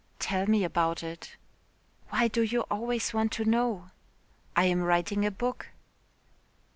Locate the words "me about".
0.47-1.03